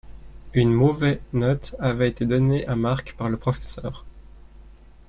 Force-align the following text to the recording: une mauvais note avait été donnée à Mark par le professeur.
une 0.55 0.73
mauvais 0.73 1.21
note 1.31 1.75
avait 1.77 2.09
été 2.09 2.25
donnée 2.25 2.65
à 2.65 2.75
Mark 2.75 3.13
par 3.15 3.29
le 3.29 3.37
professeur. 3.37 4.03